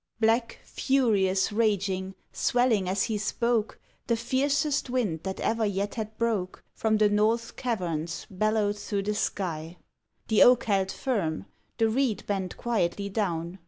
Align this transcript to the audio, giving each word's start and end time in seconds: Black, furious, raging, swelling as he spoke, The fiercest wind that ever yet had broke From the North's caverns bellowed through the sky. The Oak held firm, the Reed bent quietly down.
Black, 0.19 0.57
furious, 0.63 1.51
raging, 1.51 2.15
swelling 2.33 2.89
as 2.89 3.03
he 3.03 3.19
spoke, 3.19 3.79
The 4.07 4.17
fiercest 4.17 4.89
wind 4.89 5.19
that 5.21 5.39
ever 5.41 5.63
yet 5.63 5.93
had 5.93 6.17
broke 6.17 6.63
From 6.73 6.97
the 6.97 7.07
North's 7.07 7.51
caverns 7.51 8.25
bellowed 8.31 8.79
through 8.79 9.03
the 9.03 9.13
sky. 9.13 9.77
The 10.27 10.41
Oak 10.41 10.63
held 10.63 10.91
firm, 10.91 11.45
the 11.77 11.87
Reed 11.87 12.25
bent 12.25 12.57
quietly 12.57 13.09
down. 13.09 13.59